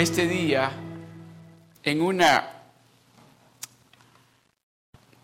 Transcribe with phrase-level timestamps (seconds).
[0.00, 0.72] este día
[1.82, 2.48] en una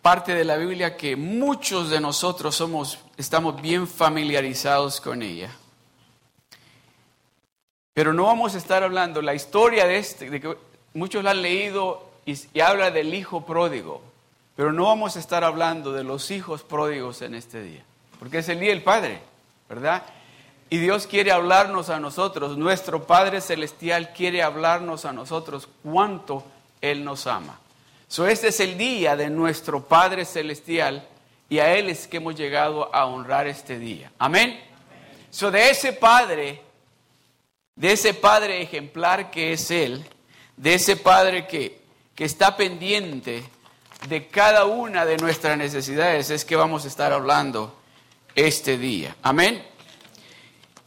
[0.03, 5.51] parte de la Biblia que muchos de nosotros somos, estamos bien familiarizados con ella.
[7.95, 10.57] Pero no vamos a estar hablando la historia de este, de que
[10.93, 14.03] muchos la han leído y, y habla del hijo pródigo,
[14.57, 17.83] pero no vamos a estar hablando de los hijos pródigos en este día,
[18.19, 19.21] porque es el día del Padre,
[19.71, 20.03] ¿verdad?
[20.69, 26.45] Y Dios quiere hablarnos a nosotros, nuestro Padre Celestial quiere hablarnos a nosotros cuánto
[26.81, 27.61] Él nos ama.
[28.09, 31.07] So, este es el día de nuestro Padre Celestial
[31.49, 34.11] y a Él es que hemos llegado a honrar este día.
[34.19, 34.61] Amén.
[35.31, 36.63] So, de ese Padre,
[37.77, 40.05] de ese Padre ejemplar que es Él,
[40.57, 41.81] de ese Padre que,
[42.15, 43.45] que está pendiente
[44.09, 47.77] de cada una de nuestras necesidades, es que vamos a estar hablando
[48.35, 49.15] este día.
[49.23, 49.76] Amén.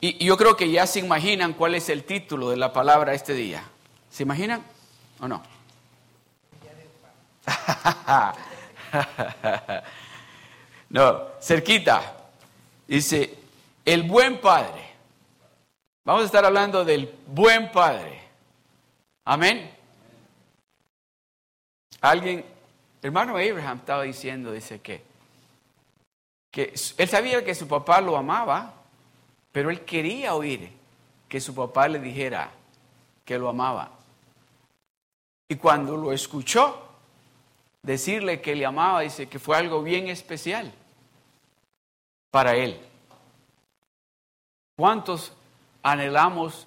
[0.02, 3.34] Y yo creo que ya se imaginan cuál es el título de la palabra este
[3.34, 3.64] día.
[4.10, 4.64] ¿Se imaginan
[5.20, 5.44] o no?
[10.90, 12.16] no, cerquita.
[12.88, 13.38] Dice,
[13.84, 14.88] el buen padre.
[16.06, 18.22] Vamos a estar hablando del buen padre.
[19.26, 19.70] Amén.
[22.00, 22.46] Alguien,
[23.02, 25.04] hermano Abraham estaba diciendo, dice que,
[26.50, 28.79] que él sabía que su papá lo amaba
[29.60, 30.72] pero él quería oír
[31.28, 32.50] que su papá le dijera
[33.26, 33.92] que lo amaba.
[35.50, 36.82] Y cuando lo escuchó
[37.84, 40.72] decirle que le amaba, dice que fue algo bien especial
[42.32, 42.80] para él.
[44.78, 45.34] ¿Cuántos
[45.84, 46.66] anhelamos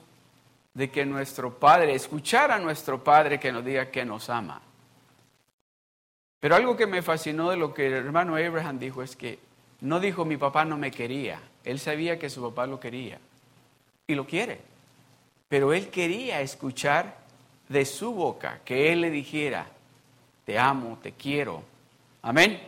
[0.74, 4.60] de que nuestro Padre, escuchar a nuestro Padre que nos diga que nos ama?
[6.40, 9.38] Pero algo que me fascinó de lo que el hermano Abraham dijo es que
[9.80, 11.40] no dijo mi papá no me quería.
[11.64, 13.18] Él sabía que su papá lo quería
[14.06, 14.60] y lo quiere.
[15.48, 17.16] Pero él quería escuchar
[17.68, 19.66] de su boca que él le dijera,
[20.44, 21.62] te amo, te quiero.
[22.22, 22.60] Amén.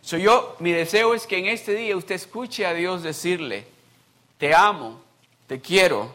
[0.00, 3.66] So yo, mi deseo es que en este día usted escuche a Dios decirle,
[4.38, 5.00] te amo,
[5.46, 6.14] te quiero,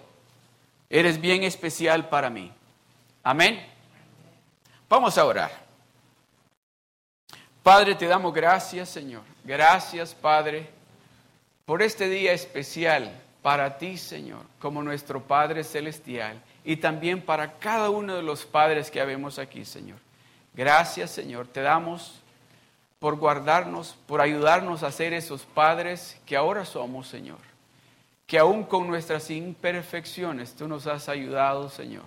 [0.90, 2.52] eres bien especial para mí.
[3.24, 3.66] Amén.
[4.90, 5.68] Vamos a orar.
[7.62, 9.24] Padre, te damos gracias, Señor.
[9.44, 10.77] Gracias, Padre
[11.68, 13.12] por este día especial
[13.42, 18.90] para ti, Señor, como nuestro Padre Celestial, y también para cada uno de los padres
[18.90, 19.98] que habemos aquí, Señor.
[20.54, 22.22] Gracias, Señor, te damos
[23.00, 27.40] por guardarnos, por ayudarnos a ser esos padres que ahora somos, Señor.
[28.28, 32.06] Que aún con nuestras imperfecciones tú nos has ayudado, Señor.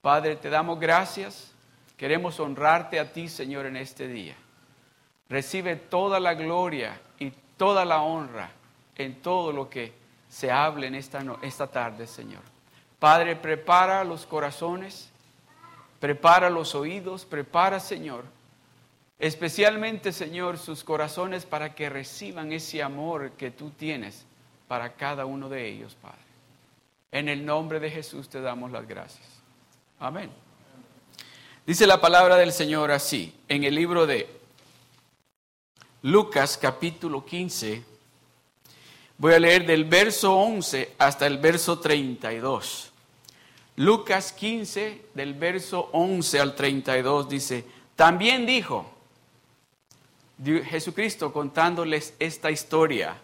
[0.00, 1.52] Padre, te damos gracias.
[1.98, 4.34] Queremos honrarte a ti, Señor, en este día.
[5.28, 8.50] Recibe toda la gloria y toda la honra
[8.96, 9.92] en todo lo que
[10.28, 12.42] se hable en esta, esta tarde, Señor.
[12.98, 15.10] Padre, prepara los corazones,
[16.00, 18.24] prepara los oídos, prepara, Señor,
[19.18, 24.24] especialmente, Señor, sus corazones para que reciban ese amor que tú tienes
[24.68, 26.18] para cada uno de ellos, Padre.
[27.10, 29.26] En el nombre de Jesús te damos las gracias.
[29.98, 30.30] Amén.
[31.66, 34.28] Dice la palabra del Señor así, en el libro de
[36.02, 37.84] Lucas capítulo 15,
[39.18, 42.90] Voy a leer del verso 11 hasta el verso 32.
[43.76, 47.64] Lucas 15, del verso 11 al 32, dice,
[47.96, 48.90] también dijo
[50.44, 53.16] Jesucristo contándoles esta historia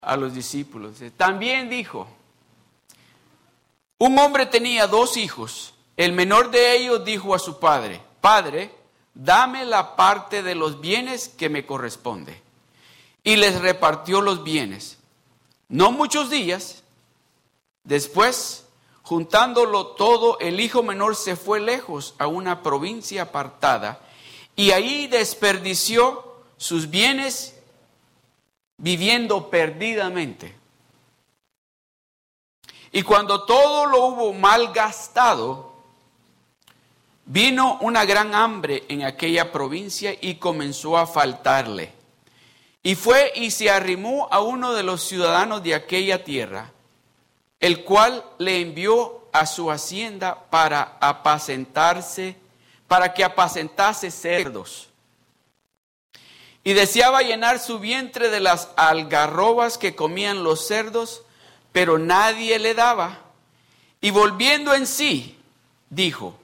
[0.00, 0.96] a los discípulos.
[1.16, 2.08] También dijo,
[3.98, 5.74] un hombre tenía dos hijos.
[5.96, 8.70] El menor de ellos dijo a su padre, Padre,
[9.14, 12.41] dame la parte de los bienes que me corresponde
[13.24, 14.98] y les repartió los bienes.
[15.68, 16.82] No muchos días
[17.84, 18.66] después,
[19.02, 24.00] juntándolo todo, el hijo menor se fue lejos a una provincia apartada
[24.56, 27.56] y ahí desperdició sus bienes
[28.76, 30.54] viviendo perdidamente.
[32.92, 35.72] Y cuando todo lo hubo mal gastado,
[37.24, 42.01] vino una gran hambre en aquella provincia y comenzó a faltarle.
[42.82, 46.72] Y fue y se arrimó a uno de los ciudadanos de aquella tierra,
[47.60, 52.36] el cual le envió a su hacienda para apacentarse,
[52.88, 54.88] para que apacentase cerdos.
[56.64, 61.22] Y deseaba llenar su vientre de las algarrobas que comían los cerdos,
[61.72, 63.20] pero nadie le daba.
[64.00, 65.38] Y volviendo en sí,
[65.88, 66.36] dijo,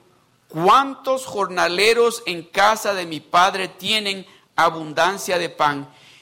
[0.49, 4.27] ¿cuántos jornaleros en casa de mi padre tienen
[4.57, 5.89] abundancia de pan?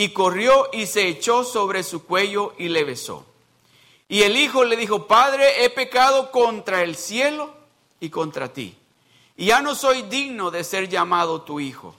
[0.00, 3.26] y corrió y se echó sobre su cuello y le besó.
[4.08, 7.52] Y el hijo le dijo, Padre, he pecado contra el cielo
[8.00, 8.74] y contra ti,
[9.36, 11.94] y ya no soy digno de ser llamado tu hijo.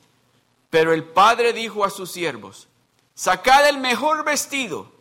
[0.71, 2.67] Pero el padre dijo a sus siervos,
[3.13, 4.91] sacad el mejor vestido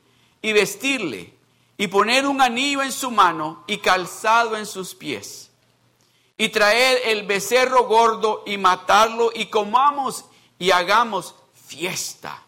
[0.43, 1.32] y vestirle,
[1.79, 5.50] y poner un anillo en su mano y calzado en sus pies.
[6.37, 10.26] Y traed el becerro gordo y matarlo y comamos
[10.58, 11.35] y hagamos
[11.67, 12.44] fiesta.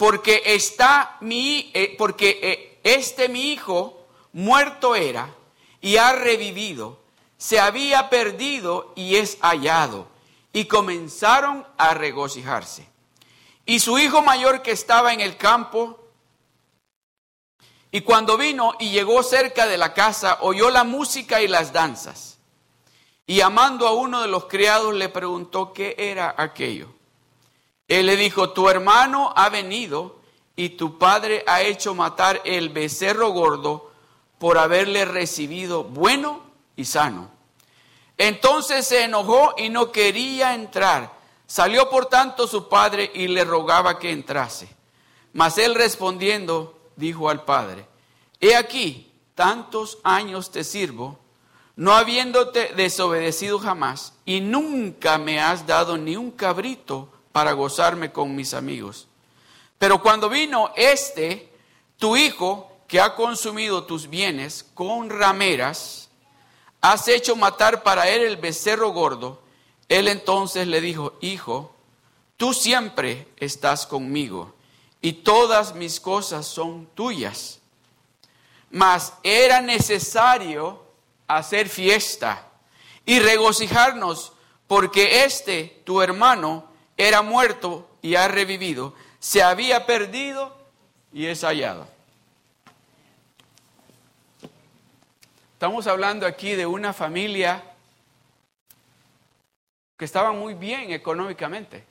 [0.00, 5.34] Porque está mi, eh, porque eh, este mi hijo muerto era
[5.82, 6.98] y ha revivido,
[7.36, 10.08] se había perdido y es hallado
[10.54, 12.88] y comenzaron a regocijarse.
[13.66, 16.00] Y su hijo mayor que estaba en el campo,
[17.90, 22.38] y cuando vino y llegó cerca de la casa, oyó la música y las danzas.
[23.26, 26.99] Y llamando a uno de los criados le preguntó qué era aquello.
[27.90, 30.20] Él le dijo, tu hermano ha venido
[30.54, 33.90] y tu padre ha hecho matar el becerro gordo
[34.38, 36.40] por haberle recibido bueno
[36.76, 37.32] y sano.
[38.16, 41.10] Entonces se enojó y no quería entrar.
[41.48, 44.68] Salió por tanto su padre y le rogaba que entrase.
[45.32, 47.86] Mas él respondiendo dijo al padre,
[48.40, 51.18] He aquí, tantos años te sirvo,
[51.74, 58.34] no habiéndote desobedecido jamás, y nunca me has dado ni un cabrito para gozarme con
[58.34, 59.08] mis amigos.
[59.78, 61.52] Pero cuando vino este,
[61.96, 66.08] tu hijo, que ha consumido tus bienes con rameras,
[66.80, 69.42] has hecho matar para él el becerro gordo.
[69.88, 71.74] Él entonces le dijo, hijo,
[72.36, 74.54] tú siempre estás conmigo
[75.00, 77.60] y todas mis cosas son tuyas.
[78.70, 80.84] Mas era necesario
[81.26, 82.48] hacer fiesta
[83.06, 84.32] y regocijarnos
[84.66, 86.69] porque este, tu hermano,
[87.00, 90.54] era muerto y ha revivido, se había perdido
[91.14, 91.88] y es hallado.
[95.54, 97.62] Estamos hablando aquí de una familia
[99.96, 101.84] que estaba muy bien económicamente.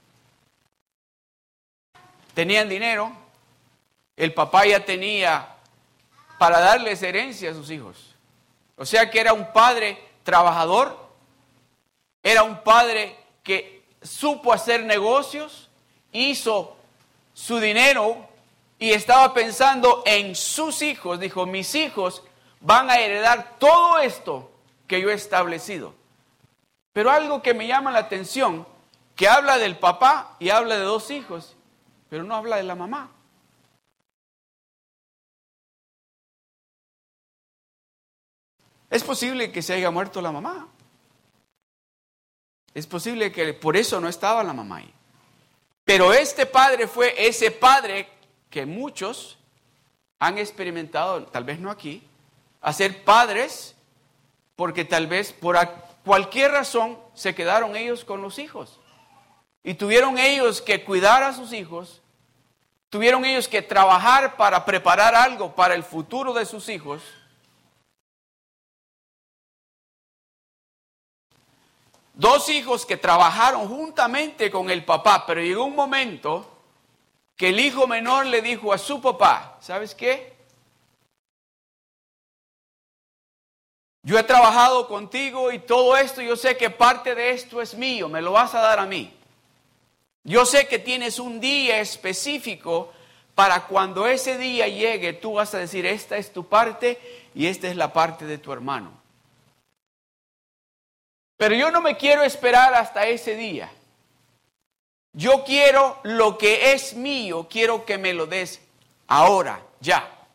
[2.35, 3.11] Tenían dinero,
[4.15, 5.55] el papá ya tenía
[6.37, 8.15] para darles herencia a sus hijos.
[8.75, 11.09] O sea que era un padre trabajador,
[12.21, 15.69] era un padre que supo hacer negocios,
[16.11, 16.75] hizo
[17.33, 18.27] su dinero
[18.77, 21.19] y estaba pensando en sus hijos.
[21.19, 22.23] Dijo, mis hijos
[22.61, 24.51] van a heredar todo esto
[24.87, 25.93] que yo he establecido.
[26.93, 28.65] Pero algo que me llama la atención,
[29.15, 31.55] que habla del papá y habla de dos hijos,
[32.09, 33.11] pero no habla de la mamá.
[38.89, 40.67] Es posible que se haya muerto la mamá.
[42.73, 44.93] Es posible que por eso no estaba la mamá ahí.
[45.85, 48.07] Pero este padre fue ese padre
[48.49, 49.37] que muchos
[50.19, 52.03] han experimentado, tal vez no aquí,
[52.61, 53.75] a ser padres
[54.55, 55.57] porque tal vez por
[56.03, 58.79] cualquier razón se quedaron ellos con los hijos.
[59.63, 62.01] Y tuvieron ellos que cuidar a sus hijos,
[62.89, 67.01] tuvieron ellos que trabajar para preparar algo para el futuro de sus hijos.
[72.19, 76.45] Dos hijos que trabajaron juntamente con el papá, pero llegó un momento
[77.37, 80.33] que el hijo menor le dijo a su papá, ¿sabes qué?
[84.03, 88.09] Yo he trabajado contigo y todo esto, yo sé que parte de esto es mío,
[88.09, 89.13] me lo vas a dar a mí.
[90.25, 92.91] Yo sé que tienes un día específico
[93.33, 96.99] para cuando ese día llegue, tú vas a decir, esta es tu parte
[97.33, 98.98] y esta es la parte de tu hermano.
[101.39, 103.71] Pero yo no me quiero esperar hasta ese día.
[105.13, 108.59] Yo quiero lo que es mío, quiero que me lo des
[109.07, 110.27] ahora, ya.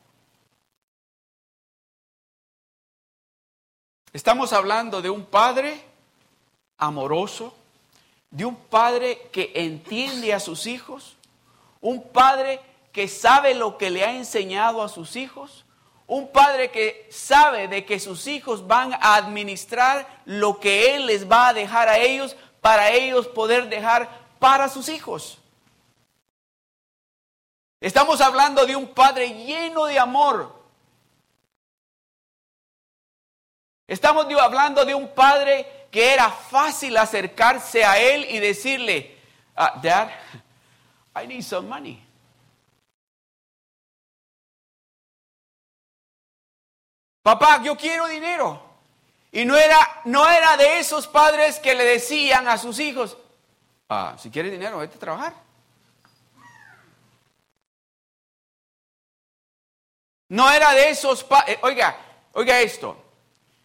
[4.14, 5.78] Estamos hablando de un padre
[6.78, 7.54] amoroso,
[8.30, 11.16] de un padre que entiende a sus hijos,
[11.82, 15.66] un padre que sabe lo que le ha enseñado a sus hijos,
[16.06, 21.30] un padre que sabe de que sus hijos van a administrar lo que él les
[21.30, 24.08] va a dejar a ellos para ellos poder dejar
[24.38, 25.38] para sus hijos.
[27.80, 30.64] Estamos hablando de un padre lleno de amor,
[33.86, 39.18] Estamos hablando de un padre que era fácil acercarse a él y decirle,
[39.54, 40.08] ah, Dad,
[41.22, 42.03] I need some money.
[47.24, 48.60] Papá, yo quiero dinero.
[49.32, 53.16] Y no era, no era de esos padres que le decían a sus hijos,
[53.88, 55.34] ah, si quieres dinero, vete a trabajar.
[60.28, 61.96] No era de esos padres, eh, oiga,
[62.34, 63.02] oiga esto,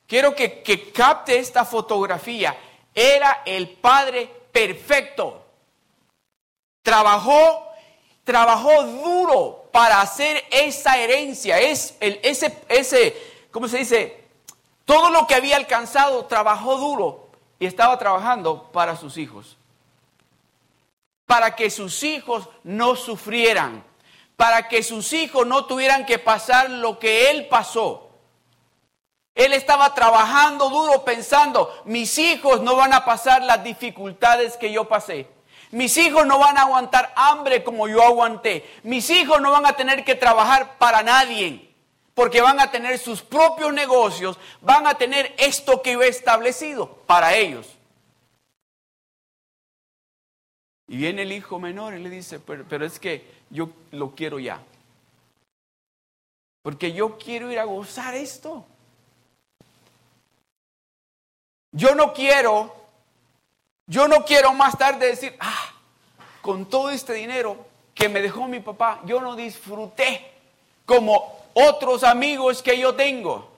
[0.07, 2.55] quiero que, que capte esta fotografía.
[2.95, 5.45] Era el padre perfecto.
[6.81, 7.67] Trabajó,
[8.23, 14.24] trabajó duro para hacer esa herencia, es el, ese, ese, ¿cómo se dice?
[14.86, 17.29] Todo lo que había alcanzado, trabajó duro
[17.60, 19.58] y estaba trabajando para sus hijos.
[21.25, 23.84] Para que sus hijos no sufrieran,
[24.36, 28.10] para que sus hijos no tuvieran que pasar lo que él pasó.
[29.36, 34.88] Él estaba trabajando duro pensando, mis hijos no van a pasar las dificultades que yo
[34.88, 35.27] pasé.
[35.72, 38.68] Mis hijos no van a aguantar hambre como yo aguanté.
[38.84, 41.68] Mis hijos no van a tener que trabajar para nadie,
[42.19, 46.85] porque van a tener sus propios negocios, van a tener esto que yo he establecido
[47.07, 47.65] para ellos.
[50.89, 54.61] Y viene el hijo menor y le dice, pero, es que yo lo quiero ya.
[56.61, 58.65] Porque yo quiero ir a gozar esto.
[61.71, 62.75] Yo no quiero,
[63.88, 65.71] yo no quiero más tarde decir, ah,
[66.41, 70.33] con todo este dinero que me dejó mi papá, yo no disfruté
[70.85, 73.51] como otros amigos que yo tengo,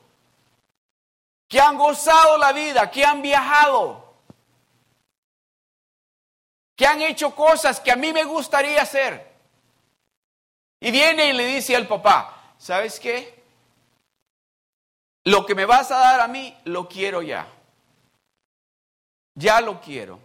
[1.47, 4.15] que han gozado la vida, que han viajado,
[6.75, 9.29] que han hecho cosas que a mí me gustaría hacer.
[10.79, 13.43] Y viene y le dice al papá, ¿sabes qué?
[15.25, 17.47] Lo que me vas a dar a mí, lo quiero ya.
[19.35, 20.19] Ya lo quiero.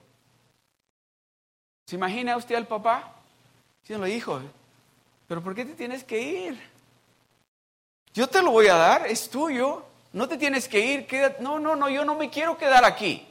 [1.86, 3.12] ¿Se imagina usted al papá?
[3.88, 4.40] lo hijo,
[5.28, 6.75] pero ¿por qué te tienes que ir?
[8.16, 9.84] Yo te lo voy a dar, es tuyo.
[10.14, 11.06] No te tienes que ir.
[11.38, 13.28] No, no, no, yo no me quiero quedar aquí.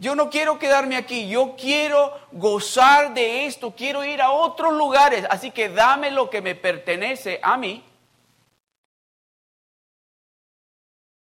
[0.00, 5.26] Yo no quiero quedarme aquí, yo quiero gozar de esto, quiero ir a otros lugares,
[5.28, 7.84] así que dame lo que me pertenece a mí.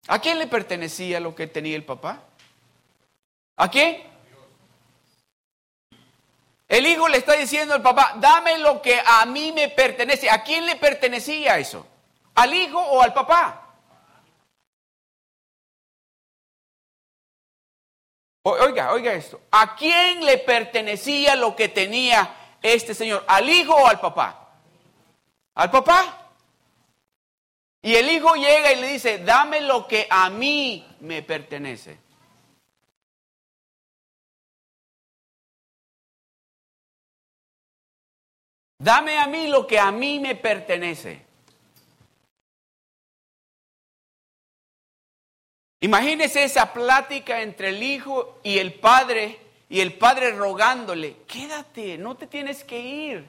[0.07, 2.21] ¿A quién le pertenecía lo que tenía el papá?
[3.55, 4.03] ¿A quién?
[6.67, 10.29] El hijo le está diciendo al papá, dame lo que a mí me pertenece.
[10.29, 11.85] ¿A quién le pertenecía eso?
[12.33, 13.61] ¿Al hijo o al papá?
[18.43, 19.41] Oiga, oiga esto.
[19.51, 23.23] ¿A quién le pertenecía lo que tenía este señor?
[23.27, 24.49] ¿Al hijo o al papá?
[25.55, 26.31] ¿Al papá?
[27.81, 32.04] Y el hijo llega y le dice, dame lo que a mí me pertenece.
[38.85, 41.19] Dame a mí lo que a mí me pertenece.
[45.79, 49.39] Imagínese esa plática entre el hijo y el padre
[49.69, 53.25] y el padre rogándole, quédate, no te tienes que ir.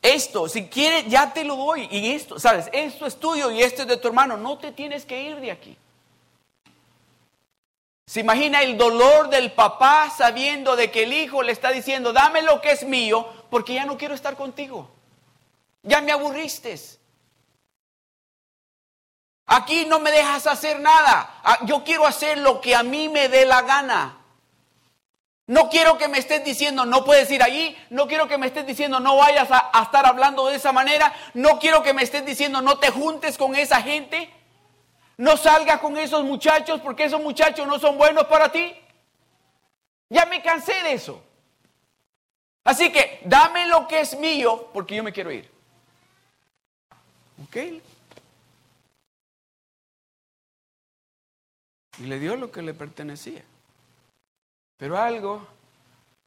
[0.00, 1.86] Esto, si quieres, ya te lo doy.
[1.90, 2.70] Y esto, ¿sabes?
[2.72, 4.38] Esto es tuyo y esto es de tu hermano.
[4.38, 5.76] No te tienes que ir de aquí.
[8.06, 12.40] Se imagina el dolor del papá sabiendo de que el hijo le está diciendo, dame
[12.40, 14.90] lo que es mío, porque ya no quiero estar contigo.
[15.82, 16.78] Ya me aburriste.
[19.46, 21.40] Aquí no me dejas hacer nada.
[21.42, 24.18] Ah, yo quiero hacer lo que a mí me dé la gana.
[25.46, 28.66] No quiero que me estés diciendo no puedes ir allí, no quiero que me estés
[28.66, 32.60] diciendo no vayas a, estar hablando de esa manera, no quiero que me estés diciendo
[32.60, 34.30] no te juntes con esa gente,
[35.16, 38.76] no salgas con esos muchachos porque esos muchachos no son buenos para ti.
[40.10, 41.22] Ya me cansé de eso.
[42.68, 45.50] Así que dame lo que es mío porque yo me quiero ir.
[47.42, 47.56] ¿Ok?
[51.96, 53.42] Y le dio lo que le pertenecía.
[54.76, 55.48] Pero algo,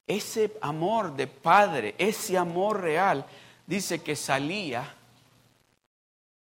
[0.08, 3.24] ese amor de padre, ese amor real,
[3.68, 4.96] dice que salía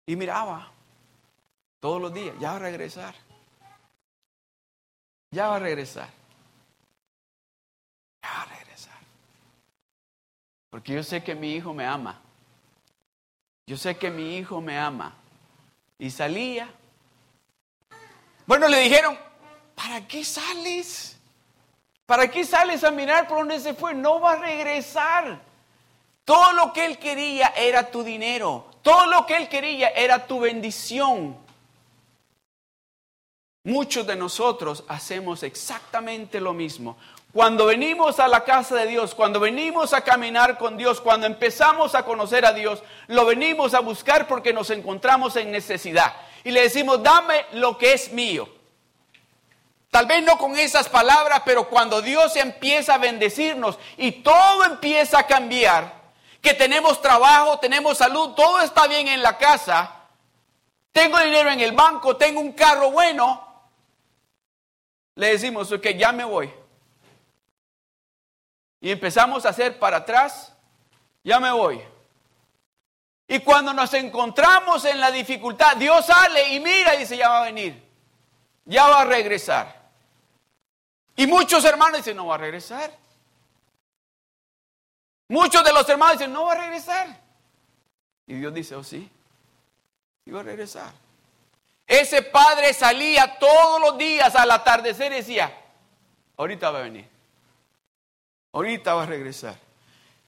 [0.06, 0.72] y miraba
[1.80, 3.16] todos los días, ya va a regresar.
[5.32, 6.10] Ya va a regresar.
[8.22, 8.62] Ya va a regresar.
[10.72, 12.20] Porque yo sé que mi hijo me ama.
[13.68, 15.14] Yo sé que mi hijo me ama.
[16.00, 16.68] Y salía.
[18.48, 19.16] Bueno, le dijeron,
[19.76, 21.20] ¿para qué sales?
[22.06, 23.94] ¿Para qué sales a mirar por dónde se fue?
[23.94, 25.42] No va a regresar.
[26.24, 28.72] Todo lo que él quería era tu dinero.
[28.82, 31.38] Todo lo que él quería era tu bendición.
[33.64, 36.98] Muchos de nosotros hacemos exactamente lo mismo.
[37.34, 41.96] Cuando venimos a la casa de Dios, cuando venimos a caminar con Dios, cuando empezamos
[41.96, 46.14] a conocer a Dios, lo venimos a buscar porque nos encontramos en necesidad.
[46.44, 48.50] Y le decimos, dame lo que es mío.
[49.92, 55.20] Tal vez no con esas palabras, pero cuando Dios empieza a bendecirnos y todo empieza
[55.20, 56.02] a cambiar,
[56.42, 60.00] que tenemos trabajo, tenemos salud, todo está bien en la casa,
[60.92, 63.48] tengo dinero en el banco, tengo un carro bueno,
[65.16, 66.61] le decimos, ok, ya me voy
[68.82, 70.52] y empezamos a hacer para atrás,
[71.24, 71.80] ya me voy.
[73.28, 77.42] Y cuando nos encontramos en la dificultad, Dios sale y mira y dice, ya va
[77.42, 77.82] a venir,
[78.66, 79.80] ya va a regresar.
[81.16, 82.92] Y muchos hermanos dicen, no va a regresar.
[85.28, 87.08] Muchos de los hermanos dicen, no va a regresar.
[88.26, 89.10] Y Dios dice, oh sí,
[90.26, 90.92] iba a regresar.
[91.86, 95.56] Ese padre salía todos los días al atardecer y decía,
[96.36, 97.11] ahorita va a venir.
[98.54, 99.58] Ahorita va a regresar.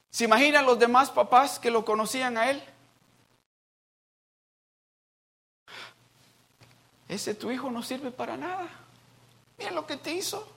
[0.09, 2.63] ¿Se imaginan los demás papás que lo conocían a él?
[7.09, 8.67] Ese tu hijo no sirve para nada.
[9.57, 10.47] Mira lo que te hizo.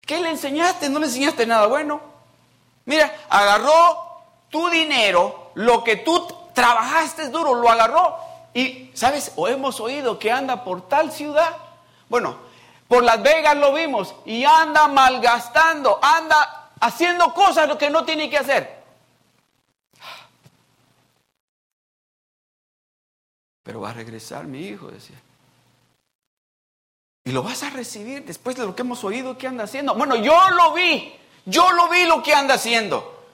[0.00, 0.88] ¿Qué le enseñaste?
[0.88, 2.00] No le enseñaste nada bueno.
[2.84, 8.18] Mira, agarró tu dinero, lo que tú trabajaste duro, lo agarró.
[8.54, 9.32] Y, ¿sabes?
[9.36, 11.56] O hemos oído que anda por tal ciudad.
[12.08, 12.36] Bueno,
[12.92, 18.28] por Las Vegas lo vimos y anda malgastando, anda haciendo cosas lo que no tiene
[18.28, 18.82] que hacer.
[23.62, 25.16] Pero va a regresar mi hijo, decía.
[27.24, 29.94] Y lo vas a recibir después de lo que hemos oído que anda haciendo.
[29.94, 33.24] Bueno, yo lo vi, yo lo vi lo que anda haciendo.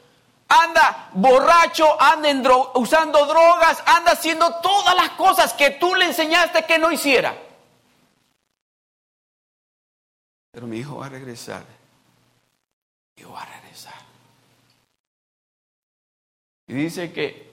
[0.47, 2.31] Anda borracho, anda
[2.75, 7.48] usando drogas, anda haciendo todas las cosas que tú le enseñaste que no hiciera.
[10.59, 11.65] Pero mi hijo va a regresar.
[13.15, 13.95] Mi hijo va a regresar.
[16.67, 17.49] Y dice que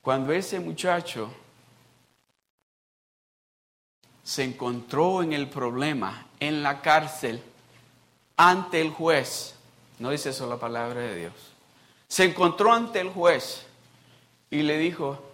[0.00, 1.28] cuando ese muchacho
[4.22, 7.42] se encontró en el problema, en la cárcel,
[8.36, 9.56] ante el juez,
[9.98, 11.34] no dice eso la palabra de Dios,
[12.06, 13.66] se encontró ante el juez
[14.50, 15.29] y le dijo,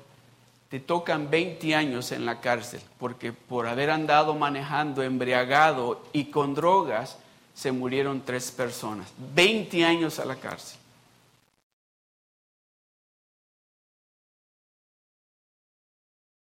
[0.68, 6.54] te tocan 20 años en la cárcel, porque por haber andado manejando embriagado y con
[6.54, 7.18] drogas,
[7.54, 9.12] se murieron tres personas.
[9.34, 10.78] 20 años a la cárcel.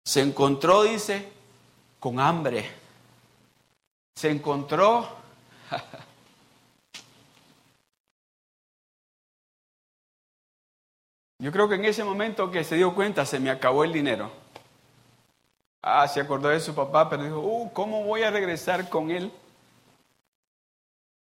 [0.04, 1.30] Se encontró, dice,
[2.00, 2.70] con hambre.
[4.16, 5.08] Se encontró
[11.40, 14.32] Yo creo que en ese momento que se dio cuenta se me acabó el dinero.
[15.84, 19.32] Ah, se acordó de su papá, pero dijo, uh, ¿cómo voy a regresar con él?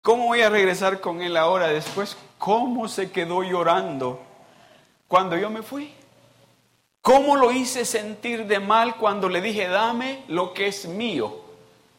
[0.03, 2.17] ¿Cómo voy a regresar con él ahora después?
[2.39, 4.21] ¿Cómo se quedó llorando
[5.09, 5.93] cuando yo me fui?
[7.03, 11.41] ¿Cómo lo hice sentir de mal cuando le dije, dame lo que es mío?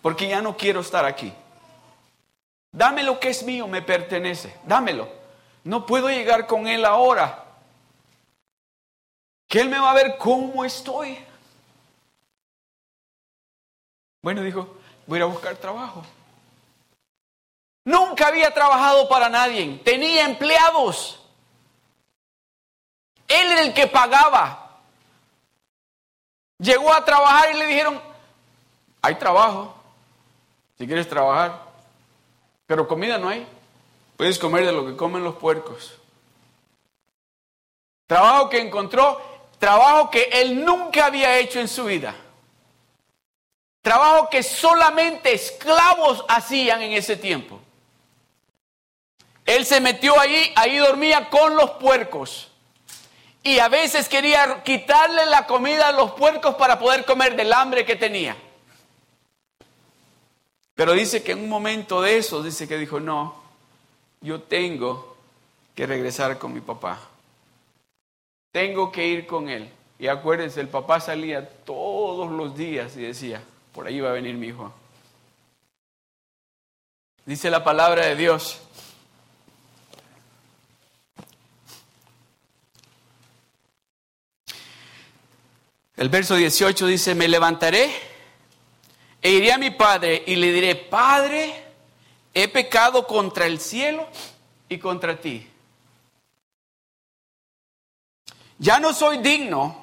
[0.02, 1.34] Porque ya no quiero estar aquí.
[2.72, 4.56] Dame lo que es mío, me pertenece.
[4.65, 5.10] Dámelo.
[5.65, 7.47] No puedo llegar con él ahora
[9.48, 11.18] que Él me va a ver cómo estoy.
[14.22, 16.04] Bueno, dijo, voy a buscar trabajo.
[17.86, 21.20] Nunca había trabajado para nadie, tenía empleados.
[23.28, 24.82] Él era el que pagaba.
[26.60, 28.02] Llegó a trabajar y le dijeron,
[29.02, 29.74] hay trabajo,
[30.78, 31.64] si quieres trabajar,
[32.66, 33.48] pero comida no hay.
[34.18, 35.98] Puedes comer de lo que comen los puercos.
[38.08, 39.22] Trabajo que encontró
[39.60, 42.15] Trabajo que él nunca había hecho en su vida.
[43.82, 47.60] Trabajo que solamente esclavos hacían en ese tiempo.
[49.46, 52.50] Él se metió allí, ahí dormía con los puercos.
[53.43, 57.86] Y a veces quería quitarle la comida a los puercos para poder comer del hambre
[57.86, 58.36] que tenía.
[60.76, 63.41] Pero dice que en un momento de eso, dice que dijo, no,
[64.20, 65.15] yo tengo
[65.74, 67.00] que regresar con mi papá.
[68.58, 69.70] Tengo que ir con él.
[70.00, 73.39] Y acuérdense, el papá salía todos los días y decía,
[73.72, 74.74] por ahí va a venir mi hijo.
[77.24, 78.60] Dice la palabra de Dios.
[85.96, 87.91] El verso 18 dice, me levantaré
[89.22, 91.54] e iré a mi padre y le diré, Padre,
[92.34, 94.08] he pecado contra el cielo
[94.67, 95.48] y contra ti
[98.60, 99.76] ya no soy digno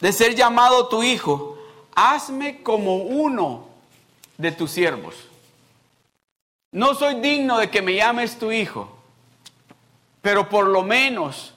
[0.00, 1.58] de ser llamado tu hijo.
[1.94, 3.66] hazme como uno
[4.38, 5.14] de tus siervos.
[6.72, 8.88] No soy digno de que me llames tu hijo,
[10.22, 11.52] pero por lo menos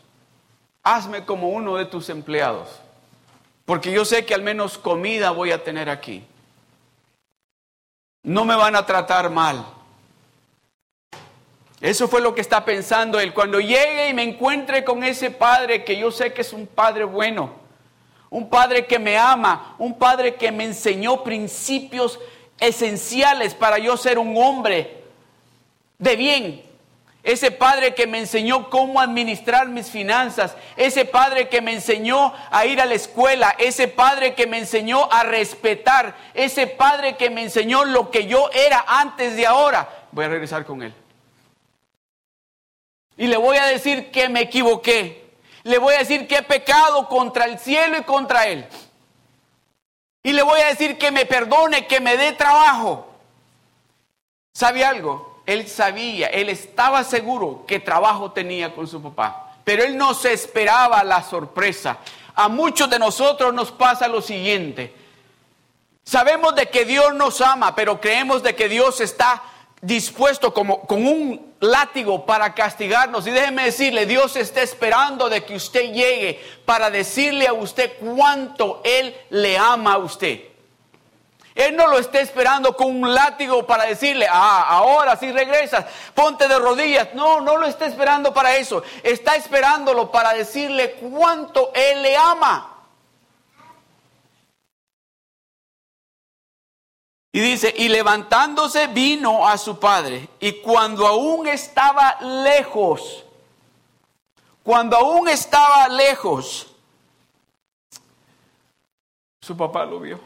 [0.82, 2.68] hazme como uno de tus empleados,
[3.66, 6.26] porque yo sé que al menos comida voy a tener aquí.
[8.24, 9.66] No me van a tratar mal.
[11.84, 13.34] Eso fue lo que está pensando él.
[13.34, 17.04] Cuando llegue y me encuentre con ese padre que yo sé que es un padre
[17.04, 17.52] bueno,
[18.30, 22.22] un padre que me ama, un padre que me enseñó principios
[22.58, 25.04] esenciales para yo ser un hombre
[25.98, 26.64] de bien,
[27.22, 32.66] ese padre que me enseñó cómo administrar mis finanzas, ese padre que me enseñó a
[32.66, 37.42] ir a la escuela, ese padre que me enseñó a respetar, ese padre que me
[37.42, 40.94] enseñó lo que yo era antes de ahora, voy a regresar con él.
[43.18, 45.32] Y le voy a decir que me equivoqué.
[45.64, 48.68] Le voy a decir que he pecado contra el cielo y contra él.
[50.24, 53.08] Y le voy a decir que me perdone, que me dé trabajo.
[54.54, 55.34] ¿Sabe algo?
[55.46, 60.34] él sabía, él estaba seguro que trabajo tenía con su papá, pero él no se
[60.34, 61.98] esperaba la sorpresa.
[62.36, 64.96] A muchos de nosotros nos pasa lo siguiente.
[66.04, 69.44] Sabemos de que Dios nos ama, pero creemos de que Dios está
[69.84, 73.28] dispuesto como con un látigo para castigarnos.
[73.28, 78.82] Y déjeme decirle, Dios está esperando de que usted llegue para decirle a usted cuánto
[78.84, 80.40] Él le ama a usted.
[81.54, 86.48] Él no lo está esperando con un látigo para decirle, ah, ahora sí regresas, ponte
[86.48, 87.10] de rodillas.
[87.14, 88.82] No, no lo está esperando para eso.
[89.04, 92.73] Está esperándolo para decirle cuánto Él le ama.
[97.36, 100.30] Y dice, y levantándose vino a su padre.
[100.40, 103.26] Y cuando aún estaba lejos,
[104.62, 106.68] cuando aún estaba lejos,
[109.42, 110.20] su papá lo vio.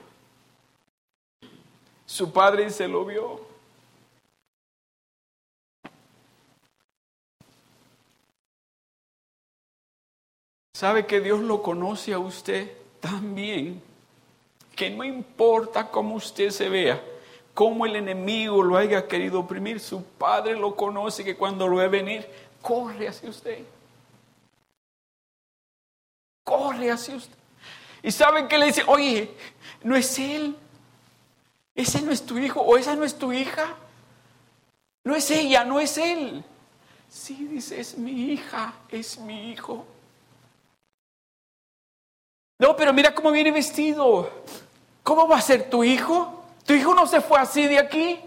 [2.05, 3.39] Su padre se lo vio.
[10.73, 13.86] ¿Sabe que Dios lo conoce a usted tan bien
[14.77, 17.03] que no importa cómo usted se vea,
[17.55, 21.87] cómo el enemigo lo haya querido oprimir, su padre lo conoce que cuando lo ve
[21.87, 22.29] venir,
[22.61, 23.65] corre hacia usted.
[26.43, 27.35] Corre hacia usted.
[28.03, 29.31] Y saben que le dice, oye,
[29.81, 30.55] no es él,
[31.73, 33.75] ese no es tu hijo o esa no es tu hija.
[35.03, 36.43] No es ella, no es él.
[37.09, 39.87] Sí, dice, es mi hija, es mi hijo.
[42.59, 44.29] No, pero mira cómo viene vestido.
[45.07, 46.43] ¿Cómo va a ser tu hijo?
[46.65, 48.19] Tu hijo no se fue así de aquí.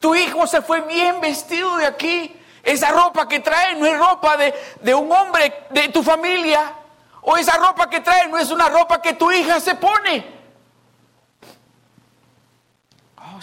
[0.00, 2.34] Tu hijo se fue bien vestido de aquí.
[2.62, 6.72] Esa ropa que trae no es ropa de, de un hombre de tu familia.
[7.20, 10.42] O esa ropa que trae no es una ropa que tu hija se pone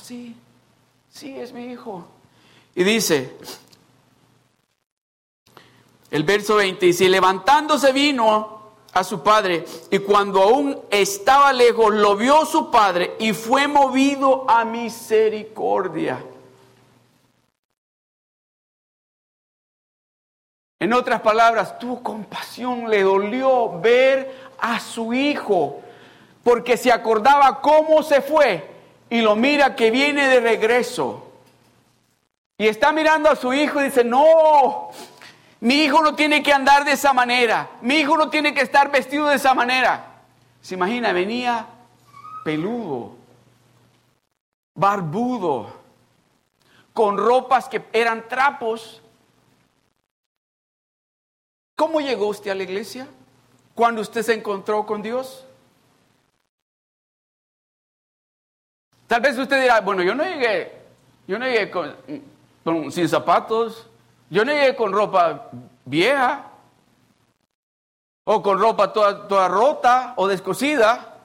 [0.02, 0.36] sí,
[1.10, 2.08] sí, es mi hijo.
[2.76, 3.38] Y dice,
[6.12, 8.59] el verso 20, y si levantándose vino
[8.94, 14.50] a su padre, y cuando aún estaba lejos, lo vio su padre y fue movido
[14.50, 16.24] a misericordia.
[20.82, 25.82] En otras palabras, tuvo compasión, le dolió ver a su hijo,
[26.44, 28.66] porque se acordaba cómo se fue
[29.10, 31.26] y lo mira que viene de regreso.
[32.58, 34.90] Y está mirando a su hijo y dice, no,
[35.62, 38.92] mi hijo no tiene que andar de esa manera, mi hijo no tiene que estar
[38.92, 40.22] vestido de esa manera.
[40.62, 41.68] Se imagina, venía
[42.44, 43.16] peludo,
[44.76, 45.80] barbudo,
[46.94, 49.02] con ropas que eran trapos.
[51.76, 53.08] ¿Cómo llegó usted a la iglesia?
[53.74, 55.46] Cuando usted se encontró con Dios.
[59.08, 60.72] Tal vez usted dirá, bueno, yo no llegué,
[61.28, 61.96] yo no llegué con,
[62.92, 63.89] sin zapatos,
[64.30, 65.50] yo no llegué con ropa
[65.86, 66.50] vieja,
[68.32, 71.18] o con ropa toda, toda rota o descosida.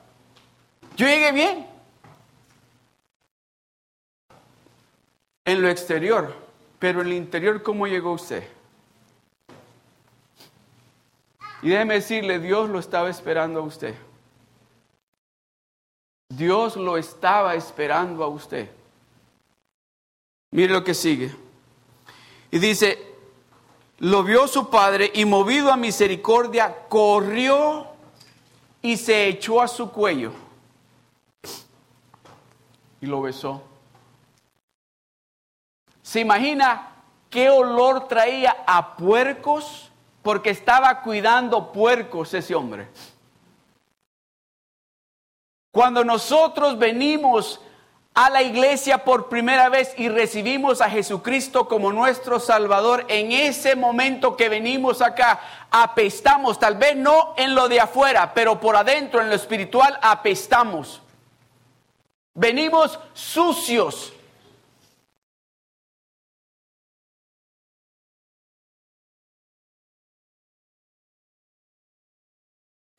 [0.96, 1.66] Yo llegué bien.
[5.44, 6.34] En lo exterior,
[6.78, 8.48] pero en el interior, ¿cómo llegó usted?
[11.60, 13.94] Y déjeme decirle, Dios lo estaba esperando a usted.
[16.30, 18.70] Dios lo estaba esperando a usted.
[20.52, 21.43] Mire lo que sigue.
[22.54, 23.04] Y dice,
[23.98, 27.88] lo vio su padre y movido a misericordia, corrió
[28.80, 30.30] y se echó a su cuello.
[33.00, 33.60] Y lo besó.
[36.00, 36.92] ¿Se imagina
[37.28, 39.90] qué olor traía a puercos?
[40.22, 42.86] Porque estaba cuidando puercos ese hombre.
[45.72, 47.60] Cuando nosotros venimos
[48.14, 53.74] a la iglesia por primera vez y recibimos a Jesucristo como nuestro Salvador, en ese
[53.74, 59.20] momento que venimos acá, apestamos, tal vez no en lo de afuera, pero por adentro,
[59.20, 61.02] en lo espiritual, apestamos.
[62.34, 64.12] Venimos sucios.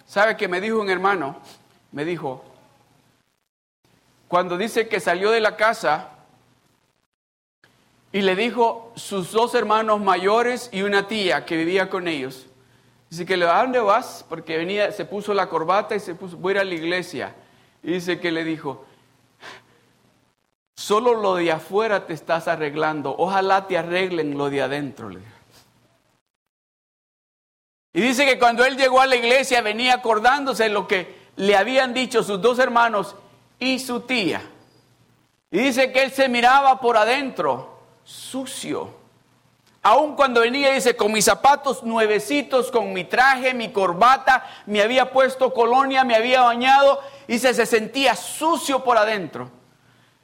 [0.06, 1.38] ¿Sabe que me dijo un hermano?
[1.91, 2.43] Me dijo,
[4.36, 6.10] cuando dice que salió de la casa
[8.12, 12.45] y le dijo sus dos hermanos mayores y una tía que vivía con ellos.
[13.10, 14.26] Dice que, ¿a dónde vas?
[14.28, 17.34] Porque venía, se puso la corbata y se puso, voy a ir a la iglesia.
[17.82, 18.86] Y dice que le dijo,
[20.76, 25.12] solo lo de afuera te estás arreglando, ojalá te arreglen lo de adentro.
[27.93, 31.56] Y dice que cuando él llegó a la iglesia venía acordándose de lo que le
[31.56, 33.15] habían dicho sus dos hermanos
[33.60, 34.41] y su tía.
[35.52, 39.06] Y dice que él se miraba por adentro, sucio.
[39.82, 45.12] Aun cuando venía, dice, con mis zapatos nuevecitos, con mi traje, mi corbata, me había
[45.12, 49.52] puesto colonia, me había bañado, dice, se sentía sucio por adentro.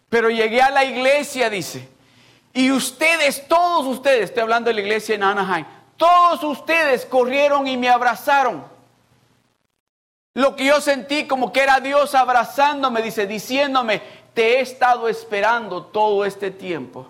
[0.09, 1.87] Pero llegué a la iglesia, dice,
[2.53, 5.65] y ustedes, todos ustedes, estoy hablando de la iglesia en Anaheim,
[5.95, 8.70] todos ustedes corrieron y me abrazaron.
[10.33, 14.01] Lo que yo sentí como que era Dios abrazándome, dice, diciéndome,
[14.33, 17.07] te he estado esperando todo este tiempo.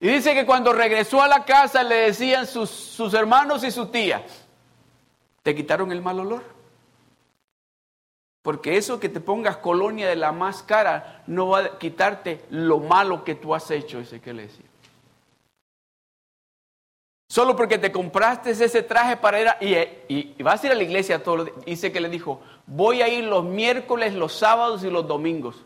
[0.00, 3.86] Y dice que cuando regresó a la casa le decían sus, sus hermanos y su
[3.86, 4.26] tía,
[5.42, 6.42] ¿te quitaron el mal olor?
[8.42, 12.80] Porque eso que te pongas colonia de la más cara no va a quitarte lo
[12.80, 14.71] malo que tú has hecho, dice que le decía.
[17.32, 19.56] Solo porque te compraste ese traje para ir a,
[20.06, 21.64] y, vas a ir a la iglesia todos los días.
[21.64, 25.64] Dice que le dijo, voy a ir los miércoles, los sábados y los domingos.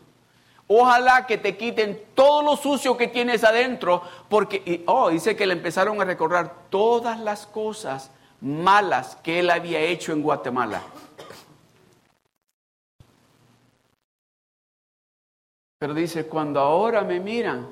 [0.67, 5.51] Ojalá que te quiten todo lo sucio que tienes adentro, porque, oh, dice que le
[5.51, 10.81] empezaron a recordar todas las cosas malas que él había hecho en Guatemala.
[15.79, 17.67] Pero dice, cuando ahora me miran,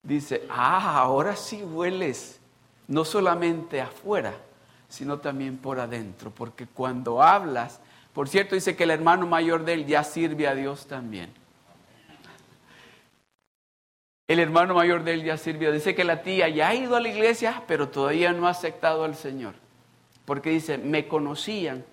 [0.00, 2.40] dice, ah, ahora sí hueles
[2.88, 4.34] no solamente afuera,
[4.88, 7.80] sino también por adentro, porque cuando hablas,
[8.12, 11.32] por cierto, dice que el hermano mayor de él ya sirve a Dios también.
[14.26, 15.70] El hermano mayor de él ya sirve.
[15.70, 19.04] Dice que la tía ya ha ido a la iglesia, pero todavía no ha aceptado
[19.04, 19.54] al Señor.
[20.24, 21.84] Porque dice, me conocían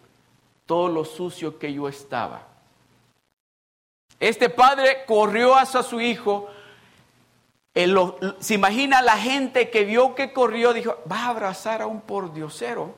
[0.66, 2.48] todo lo sucio que yo estaba.
[4.20, 6.48] Este padre corrió hacia su hijo,
[7.74, 12.94] se imagina la gente que vio que corrió, dijo, va a abrazar a un pordiosero,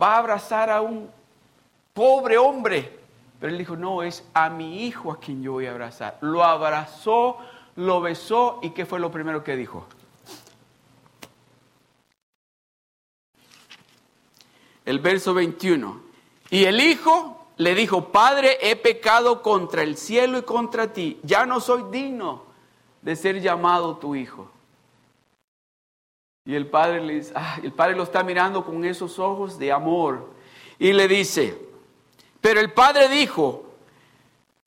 [0.00, 1.08] va a abrazar a un
[1.94, 2.98] pobre hombre.
[3.38, 6.18] Pero él dijo, no, es a mi hijo a quien yo voy a abrazar.
[6.20, 7.38] Lo abrazó,
[7.76, 9.86] lo besó y ¿qué fue lo primero que dijo?
[14.84, 16.00] El verso 21.
[16.50, 21.46] Y el hijo le dijo, Padre, he pecado contra el cielo y contra ti, ya
[21.46, 22.45] no soy digno
[23.06, 24.50] de ser llamado tu hijo.
[26.44, 29.70] Y el padre le dice, ah, el padre lo está mirando con esos ojos de
[29.70, 30.28] amor
[30.76, 31.56] y le dice,
[32.40, 33.64] pero el padre dijo,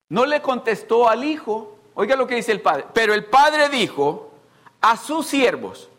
[0.07, 4.31] no le contestó al hijo, oiga lo que dice el padre, pero el padre dijo
[4.79, 5.89] a sus siervos,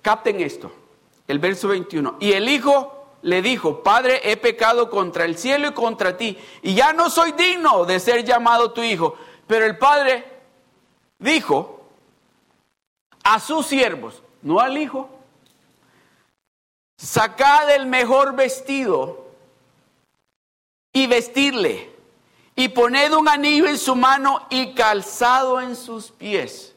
[0.00, 0.72] capten esto,
[1.28, 2.96] el verso 21, y el hijo
[3.26, 7.32] le dijo, Padre, he pecado contra el cielo y contra ti, y ya no soy
[7.32, 9.16] digno de ser llamado tu hijo.
[9.46, 10.24] Pero el padre
[11.18, 11.84] dijo
[13.22, 15.10] a sus siervos, no al hijo,
[16.96, 19.26] sacad el mejor vestido
[20.92, 21.94] y vestirle,
[22.54, 26.74] y poned un anillo en su mano y calzado en sus pies.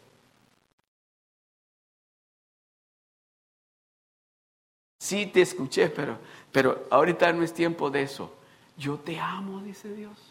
[5.00, 6.20] Sí te escuché, pero,
[6.52, 8.32] pero ahorita no es tiempo de eso.
[8.78, 10.29] Yo te amo, dice Dios.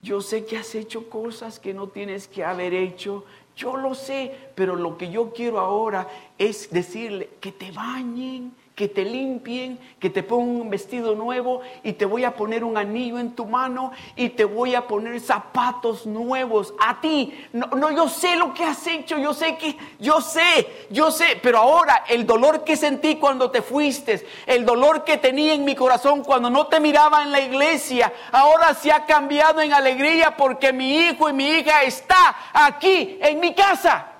[0.00, 3.24] Yo sé que has hecho cosas que no tienes que haber hecho.
[3.56, 6.08] Yo lo sé, pero lo que yo quiero ahora
[6.38, 11.94] es decirle que te bañen, que te limpien, que te pongan un vestido nuevo y
[11.94, 16.06] te voy a poner un anillo en tu mano y te voy a poner zapatos
[16.06, 17.48] nuevos a ti.
[17.52, 21.40] No, no, yo sé lo que has hecho, yo sé que, yo sé, yo sé,
[21.42, 25.74] pero ahora el dolor que sentí cuando te fuiste, el dolor que tenía en mi
[25.74, 30.72] corazón cuando no te miraba en la iglesia, ahora se ha cambiado en alegría porque
[30.72, 34.17] mi hijo y mi hija está aquí en mi casa.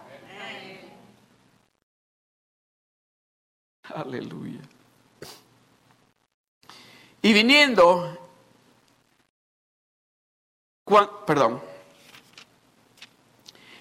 [3.95, 4.61] Aleluya.
[7.23, 8.17] Y viniendo,
[11.27, 11.61] perdón,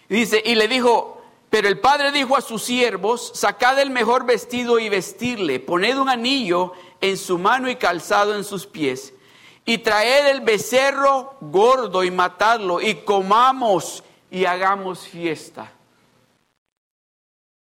[0.09, 4.79] dice, y le dijo, pero el padre dijo a sus siervos, sacad el mejor vestido
[4.79, 9.13] y vestirle, poned un anillo en su mano y calzado en sus pies,
[9.65, 15.71] y traed el becerro gordo y matadlo, y comamos y hagamos fiesta.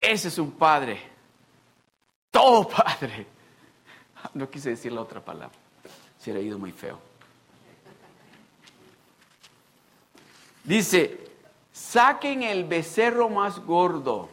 [0.00, 1.17] Ese es un padre,
[2.38, 3.26] todo padre.
[4.34, 5.56] No quise decir la otra palabra,
[6.18, 7.00] se ha ido muy feo.
[10.62, 11.30] Dice,
[11.72, 14.28] saquen el becerro más gordo.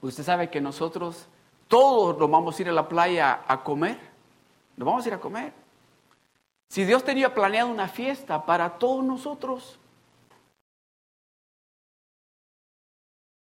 [0.00, 1.26] Usted sabe que nosotros
[1.66, 3.98] todos nos vamos a ir a la playa a comer.
[4.76, 5.52] Nos vamos a ir a comer.
[6.68, 9.78] Si Dios tenía planeado una fiesta para todos nosotros,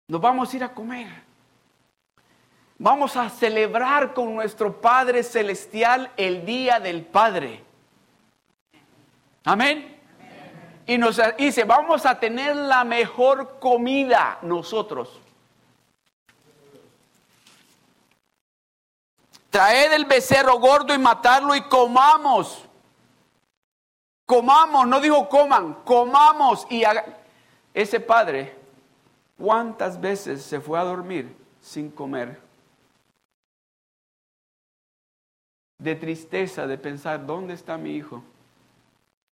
[0.08, 1.25] nos vamos a ir a comer.
[2.78, 7.64] Vamos a celebrar con nuestro Padre Celestial el Día del Padre.
[9.44, 9.98] Amén.
[10.86, 15.20] Y nos dice, vamos a tener la mejor comida nosotros.
[19.48, 22.62] Traed el becerro gordo y matarlo y comamos.
[24.26, 26.66] Comamos, no digo coman, comamos.
[26.68, 26.82] Y
[27.72, 28.54] ese padre,
[29.38, 32.45] ¿cuántas veces se fue a dormir sin comer?
[35.78, 38.22] De tristeza, de pensar, ¿dónde está mi hijo?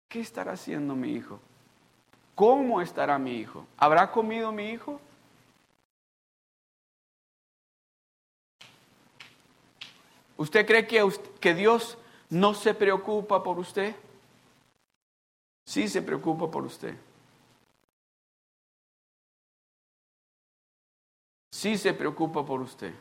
[0.09, 1.41] ¿Qué estará haciendo mi hijo?
[2.35, 3.67] ¿Cómo estará mi hijo?
[3.77, 5.01] ¿Habrá comido mi hijo?
[10.37, 11.09] ¿Usted cree que,
[11.41, 11.97] que Dios
[12.29, 13.97] no se preocupa por usted?
[15.65, 16.95] Sí se preocupa por usted.
[21.51, 22.95] Sí se preocupa por usted.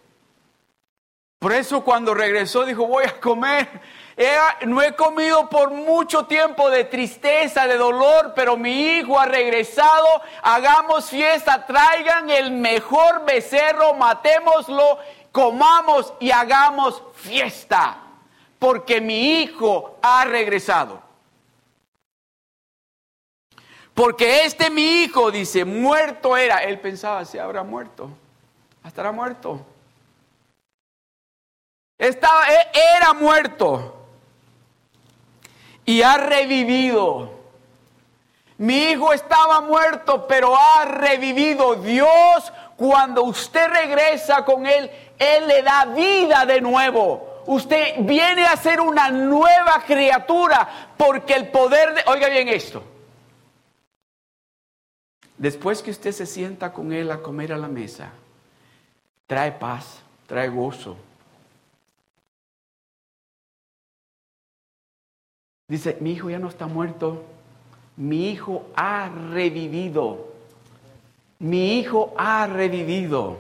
[1.46, 3.70] Por eso cuando regresó dijo, voy a comer.
[4.66, 10.08] no he comido por mucho tiempo de tristeza, de dolor, pero mi hijo ha regresado.
[10.42, 14.98] Hagamos fiesta, traigan el mejor becerro, matémoslo,
[15.32, 18.00] comamos y hagamos fiesta.
[18.58, 21.00] Porque mi hijo ha regresado.
[23.94, 26.64] Porque este mi hijo, dice, muerto era.
[26.64, 28.10] Él pensaba, se habrá muerto.
[28.84, 29.64] Estará muerto.
[31.98, 33.96] Estaba, e, era muerto
[35.86, 37.32] y ha revivido.
[38.58, 41.76] Mi hijo estaba muerto, pero ha revivido.
[41.76, 47.44] Dios, cuando usted regresa con Él, Él le da vida de nuevo.
[47.48, 52.04] Usted viene a ser una nueva criatura porque el poder de...
[52.08, 52.84] Oiga bien esto.
[55.38, 58.10] Después que usted se sienta con Él a comer a la mesa,
[59.28, 60.96] trae paz, trae gozo,
[65.68, 67.24] Dice, mi hijo ya no está muerto,
[67.98, 70.28] mi hijo ha revivido.
[71.40, 73.38] Mi hijo ha revivido.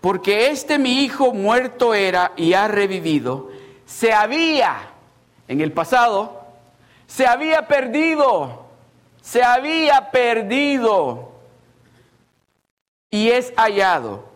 [0.00, 3.50] Porque este mi hijo muerto era y ha revivido,
[3.86, 4.76] se había,
[5.48, 6.46] en el pasado,
[7.08, 8.66] se había perdido,
[9.20, 11.32] se había perdido
[13.10, 14.35] y es hallado.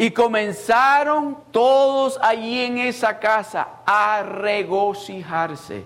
[0.00, 5.84] Y comenzaron todos allí en esa casa a regocijarse.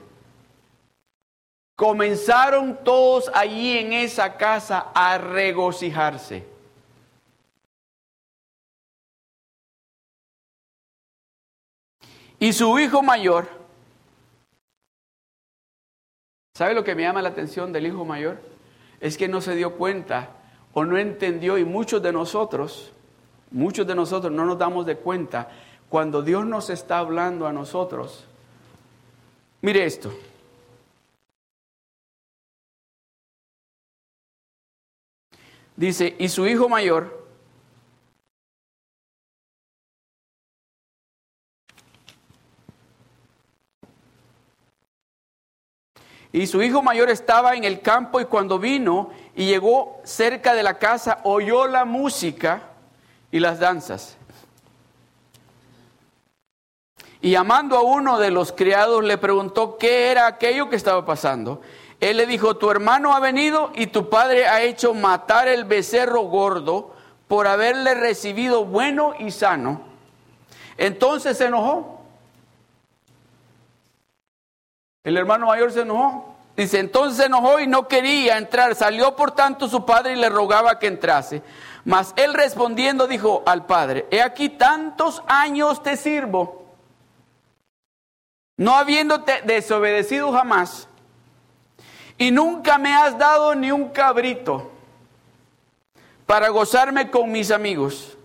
[1.75, 6.47] Comenzaron todos allí en esa casa a regocijarse.
[12.39, 13.49] Y su hijo mayor,
[16.57, 18.41] ¿sabe lo que me llama la atención del hijo mayor?
[19.01, 20.29] Es que no se dio cuenta
[20.73, 22.93] o no entendió y muchos de nosotros
[23.51, 25.49] Muchos de nosotros no nos damos de cuenta
[25.89, 28.25] cuando Dios nos está hablando a nosotros.
[29.63, 30.13] Mire esto.
[35.77, 37.25] Dice, y su hijo mayor,
[46.35, 50.65] Y su hijo mayor estaba en el campo y cuando vino y llegó cerca de
[50.65, 52.74] la casa, oyó la música
[53.35, 54.17] y las danzas.
[57.21, 61.61] Y llamando a uno de los criados le preguntó qué era aquello que estaba pasando.
[61.99, 66.21] Él le dijo, tu hermano ha venido y tu padre ha hecho matar el becerro
[66.21, 66.95] gordo
[67.27, 69.81] por haberle recibido bueno y sano.
[70.77, 72.03] Entonces se enojó.
[75.03, 76.37] El hermano mayor se enojó.
[76.57, 78.77] Dice, entonces se enojó y no quería entrar.
[78.77, 81.43] Salió por tanto su padre y le rogaba que entrase.
[81.85, 86.65] Mas él respondiendo dijo al padre, he aquí tantos años te sirvo,
[88.57, 90.89] no habiéndote desobedecido jamás,
[92.17, 94.71] y nunca me has dado ni un cabrito
[96.25, 98.17] para gozarme con mis amigos.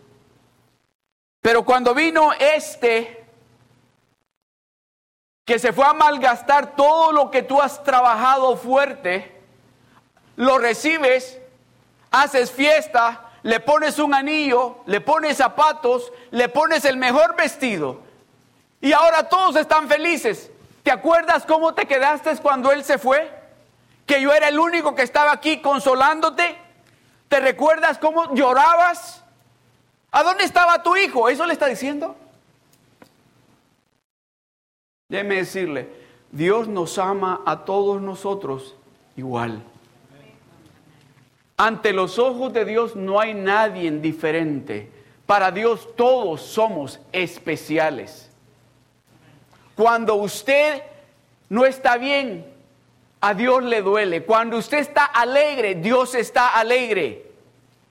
[1.41, 3.25] Pero cuando vino este,
[5.43, 9.35] que se fue a malgastar todo lo que tú has trabajado fuerte,
[10.35, 11.39] lo recibes,
[12.11, 18.01] haces fiesta, le pones un anillo, le pones zapatos, le pones el mejor vestido.
[18.81, 20.51] Y ahora todos están felices.
[20.83, 23.31] ¿Te acuerdas cómo te quedaste cuando él se fue?
[24.05, 26.57] Que yo era el único que estaba aquí consolándote.
[27.27, 29.23] ¿Te recuerdas cómo llorabas?
[30.11, 31.29] ¿A dónde estaba tu hijo?
[31.29, 32.15] ¿Eso le está diciendo?
[35.09, 35.89] Déjeme decirle,
[36.31, 38.75] Dios nos ama a todos nosotros
[39.15, 39.63] igual.
[41.61, 44.89] Ante los ojos de Dios no hay nadie diferente.
[45.25, 48.31] Para Dios todos somos especiales.
[49.75, 50.81] Cuando usted
[51.49, 52.45] no está bien,
[53.19, 54.23] a Dios le duele.
[54.23, 57.29] Cuando usted está alegre, Dios está alegre.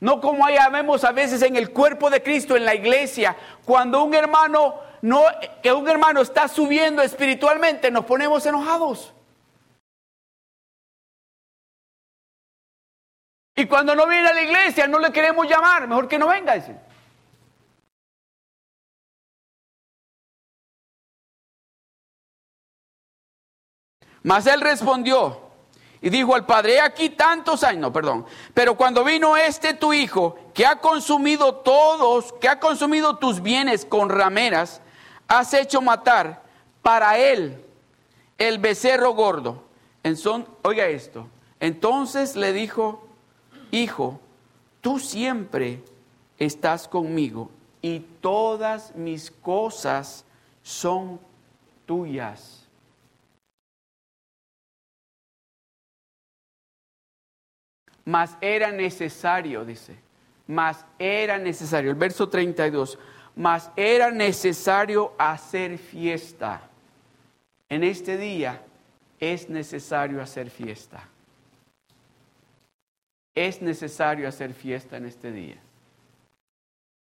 [0.00, 4.14] No como allá a veces en el cuerpo de Cristo, en la iglesia, cuando un
[4.14, 5.24] hermano no,
[5.62, 9.12] que un hermano está subiendo espiritualmente, nos ponemos enojados.
[13.58, 16.54] Y cuando no viene a la iglesia, no le queremos llamar, mejor que no venga.
[16.54, 16.76] Dice.
[24.22, 25.40] Mas él respondió
[26.00, 29.92] y dijo al padre, he aquí tantos años, no, perdón, pero cuando vino este tu
[29.92, 34.80] hijo, que ha consumido todos, que ha consumido tus bienes con rameras,
[35.26, 36.44] has hecho matar
[36.80, 37.64] para él
[38.38, 39.64] el becerro gordo.
[40.04, 41.26] En son, oiga esto,
[41.58, 43.07] entonces le dijo
[43.70, 44.20] Hijo,
[44.80, 45.82] tú siempre
[46.38, 47.50] estás conmigo
[47.82, 50.24] y todas mis cosas
[50.62, 51.20] son
[51.84, 52.66] tuyas.
[58.04, 59.98] Mas era necesario, dice,
[60.46, 62.98] mas era necesario, el verso 32,
[63.36, 66.62] mas era necesario hacer fiesta.
[67.68, 68.62] En este día
[69.20, 71.06] es necesario hacer fiesta
[73.46, 75.56] es necesario hacer fiesta en este día.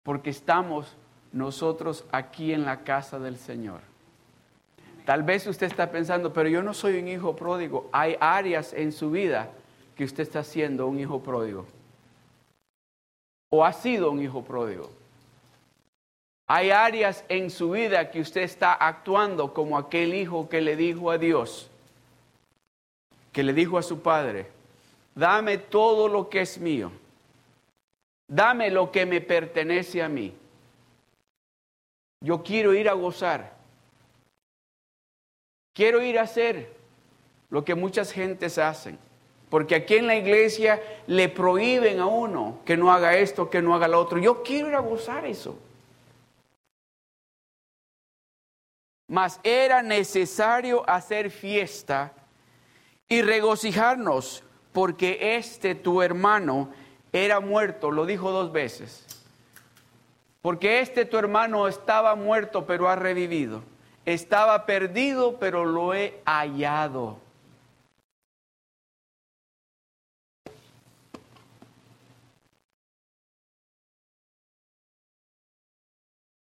[0.02, 0.96] Porque estamos
[1.32, 3.80] nosotros aquí en la casa del Señor.
[5.06, 7.88] Tal vez usted está pensando, pero yo no soy un hijo pródigo.
[7.92, 9.50] Hay áreas en su vida
[9.96, 11.66] que usted está siendo un hijo pródigo.
[13.50, 14.90] O ha sido un hijo pródigo.
[16.46, 21.10] Hay áreas en su vida que usted está actuando como aquel hijo que le dijo
[21.10, 21.70] a Dios,
[23.32, 24.48] que le dijo a su padre,
[25.20, 26.90] dame todo lo que es mío,
[28.26, 30.34] dame lo que me pertenece a mí.
[32.22, 33.52] Yo quiero ir a gozar,
[35.74, 36.74] quiero ir a hacer
[37.50, 38.98] lo que muchas gentes hacen.
[39.50, 43.74] Porque aquí en la iglesia le prohíben a uno que no haga esto, que no
[43.74, 44.18] haga lo otro.
[44.18, 45.58] Yo quiero ir a gozar eso.
[49.08, 52.12] Mas era necesario hacer fiesta
[53.08, 56.70] y regocijarnos porque este tu hermano
[57.12, 59.06] era muerto, lo dijo dos veces.
[60.42, 63.62] Porque este tu hermano estaba muerto, pero ha revivido.
[64.06, 67.18] Estaba perdido, pero lo he hallado.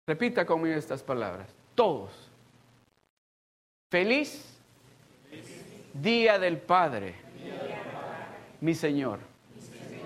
[0.07, 1.55] Repita conmigo estas palabras.
[1.75, 2.11] Todos.
[3.91, 4.59] Feliz
[5.95, 7.14] día del Padre
[8.61, 9.21] mi Señor.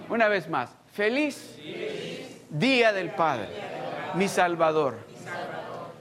[0.09, 1.59] Una vez más, feliz,
[2.51, 3.49] Día del Padre,
[4.15, 4.99] mi Salvador.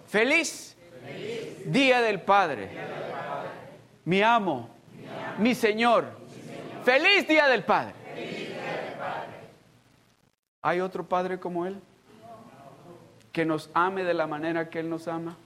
[0.07, 0.75] Feliz,
[1.65, 2.69] Día del Padre,
[4.05, 4.69] mi amo,
[5.37, 6.19] mi Señor.
[6.83, 7.93] Feliz Día del Padre.
[10.63, 11.79] ¿Hay otro Padre como Él?
[13.31, 15.37] Que nos ame de la manera que Él nos ama.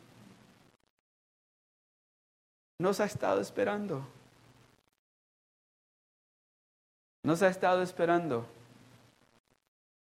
[2.79, 4.05] Nos ha estado esperando.
[7.25, 8.45] Nos ha estado esperando.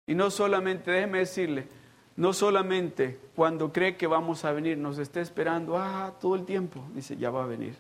[0.06, 1.68] Y no solamente, déjeme decirle,
[2.16, 6.80] no solamente cuando cree que vamos a venir, nos está esperando, ah, todo el tiempo,
[6.94, 7.74] dice, ya va a venir.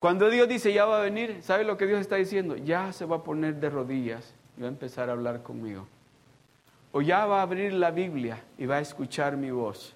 [0.00, 2.56] Cuando Dios dice, ya va a venir, ¿sabe lo que Dios está diciendo?
[2.56, 5.86] Ya se va a poner de rodillas y va a empezar a hablar conmigo.
[6.90, 9.94] O ya va a abrir la Biblia y va a escuchar mi voz.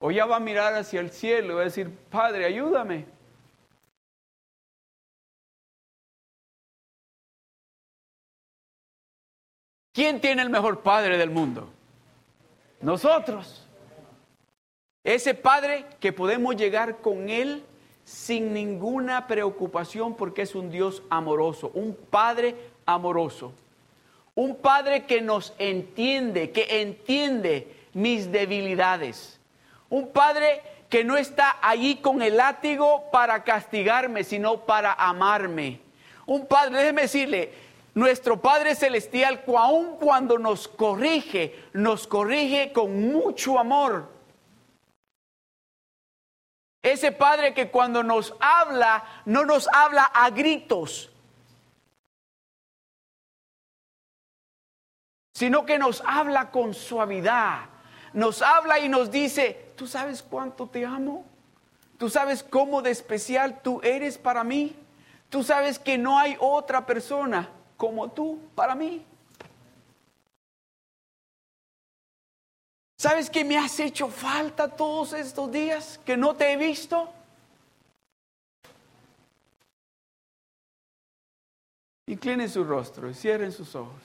[0.00, 3.19] O ya va a mirar hacia el cielo y va a decir, Padre, ayúdame.
[9.92, 11.68] ¿Quién tiene el mejor padre del mundo?
[12.80, 13.66] Nosotros.
[15.02, 17.64] Ese padre que podemos llegar con él
[18.04, 22.54] sin ninguna preocupación porque es un Dios amoroso, un padre
[22.86, 23.52] amoroso.
[24.34, 29.40] Un padre que nos entiende, que entiende mis debilidades.
[29.88, 35.80] Un padre que no está allí con el látigo para castigarme, sino para amarme.
[36.26, 37.52] Un padre, déjeme decirle,
[37.94, 44.08] nuestro Padre Celestial, aun cuando nos corrige, nos corrige con mucho amor.
[46.82, 51.10] Ese Padre que cuando nos habla, no nos habla a gritos,
[55.34, 57.66] sino que nos habla con suavidad.
[58.12, 61.24] Nos habla y nos dice, ¿tú sabes cuánto te amo?
[61.98, 64.74] ¿Tú sabes cómo de especial tú eres para mí?
[65.28, 67.48] ¿Tú sabes que no hay otra persona
[67.80, 69.02] como tú para mí?
[72.98, 77.10] ¿Sabes que me has hecho falta todos estos días que no te he visto?
[82.06, 84.02] Inclinen su rostro y cierren sus ojos.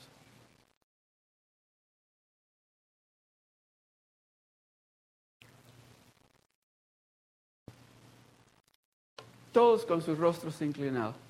[9.51, 11.24] todos con sus rostros inclinados.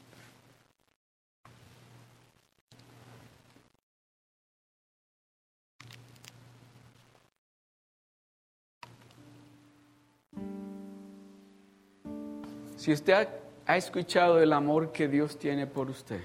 [12.85, 13.27] Si usted
[13.65, 16.21] ha, escuchado el amor que Dios tiene por usted,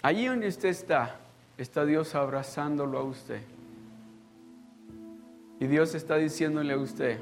[0.00, 1.18] allí donde usted está,
[1.58, 3.40] está Dios abrazándolo a usted.
[5.58, 7.18] Y Dios está diciéndole a usted,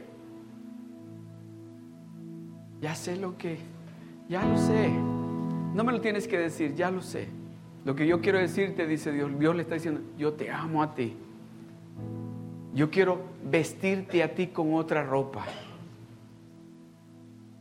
[2.82, 3.60] ya sé lo que,
[4.28, 4.90] ya lo sé.
[4.90, 7.28] No me lo tienes que decir, ya lo sé.
[7.86, 10.94] Lo que yo quiero decirte, dice Dios, Dios le está diciendo, yo te amo a
[10.94, 11.16] ti.
[12.74, 15.46] Yo quiero vestirte a ti con otra ropa.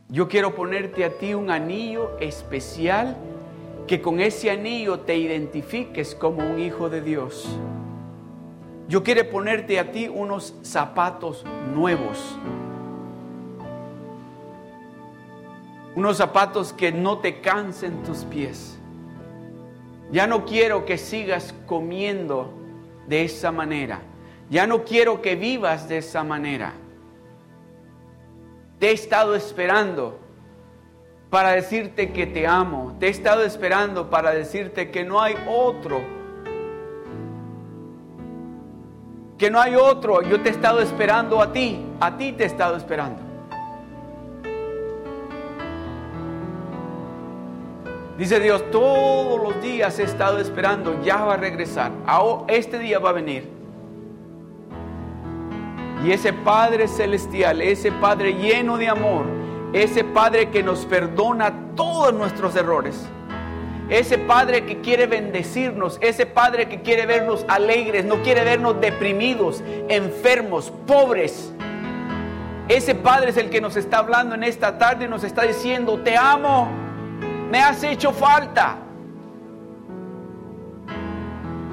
[0.08, 3.16] Yo quiero ponerte a ti un anillo especial
[3.86, 7.48] que con ese anillo te identifiques como un hijo de Dios.
[8.88, 11.44] Yo quiero ponerte a ti unos zapatos
[11.74, 12.38] nuevos
[15.98, 18.78] unos zapatos que no te cansen tus pies.
[20.12, 22.52] Ya no quiero que sigas comiendo
[23.08, 24.00] de esa manera.
[24.48, 26.72] Ya no quiero que vivas de esa manera.
[28.78, 30.18] Te he estado esperando
[31.30, 32.96] para decirte que te amo.
[33.00, 36.00] Te he estado esperando para decirte que no hay otro.
[39.36, 40.22] Que no hay otro.
[40.22, 41.84] Yo te he estado esperando a ti.
[42.00, 43.28] A ti te he estado esperando.
[48.16, 51.92] Dice Dios, todos los días he estado esperando, ya va a regresar.
[52.48, 53.57] Este día va a venir.
[56.04, 59.26] Y ese Padre celestial, ese Padre lleno de amor,
[59.72, 63.06] ese Padre que nos perdona todos nuestros errores,
[63.88, 69.62] ese Padre que quiere bendecirnos, ese Padre que quiere vernos alegres, no quiere vernos deprimidos,
[69.88, 71.52] enfermos, pobres.
[72.68, 75.98] Ese Padre es el que nos está hablando en esta tarde y nos está diciendo,
[76.00, 76.68] te amo
[77.50, 78.76] me has hecho falta.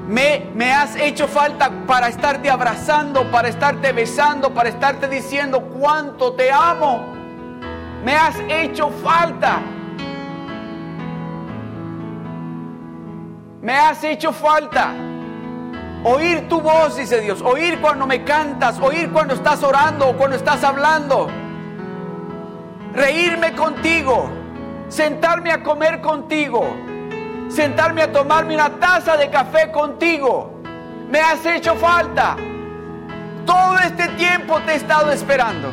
[0.08, 6.34] Me, me, has hecho falta para estarte abrazando, para estarte besando, para estarte diciendo cuánto
[6.34, 7.14] te amo.
[8.03, 9.62] Me has hecho falta.
[13.62, 14.93] Me has hecho falta.
[16.03, 17.41] Oír tu voz, dice Dios.
[17.41, 18.80] Oír cuando me cantas.
[18.80, 21.28] Oír cuando estás orando o cuando estás hablando.
[22.93, 24.30] Reírme contigo
[24.88, 26.66] sentarme a comer contigo,
[27.50, 30.62] sentarme a tomarme una taza de café contigo.
[31.10, 32.36] Me has hecho falta.
[33.46, 35.72] Todo este tiempo te he estado esperando.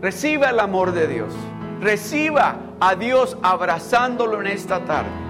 [0.00, 1.34] Reciba el amor de Dios.
[1.80, 5.25] Reciba a Dios abrazándolo en esta tarde.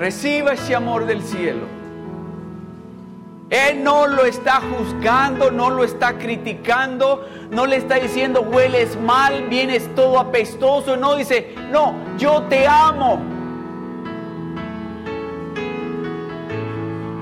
[0.00, 1.66] Reciba ese amor del cielo.
[3.50, 9.48] Él no lo está juzgando, no lo está criticando, no le está diciendo hueles mal,
[9.50, 10.96] vienes todo apestoso.
[10.96, 13.20] No dice, no, yo te amo.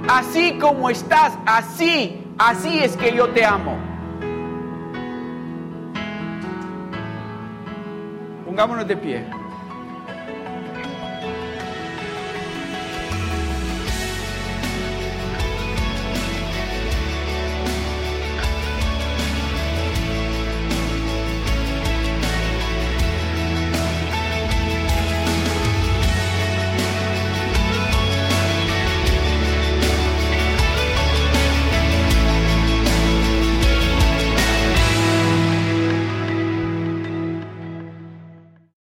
[0.08, 3.76] Así como estás, así, así es que yo te amo.
[8.46, 9.37] Pongámonos de pie.